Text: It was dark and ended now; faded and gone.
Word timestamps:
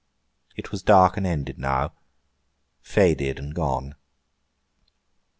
It 0.55 0.71
was 0.71 0.81
dark 0.81 1.15
and 1.15 1.27
ended 1.27 1.59
now; 1.59 1.93
faded 2.81 3.37
and 3.37 3.53
gone. 3.53 3.93